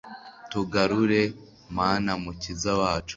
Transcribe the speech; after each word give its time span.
Tugarure 0.51 1.21
Mana 1.77 2.11
mukiza 2.23 2.71
wacu 2.81 3.09